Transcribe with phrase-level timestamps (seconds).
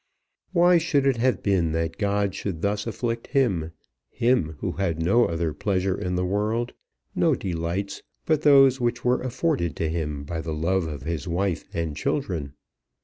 [0.51, 3.71] Why should it have been that God should thus afflict him,
[4.09, 6.73] him who had no other pleasure in the world,
[7.13, 11.65] no delights, but those which were afforded to him by the love of his wife
[11.71, 12.53] and children?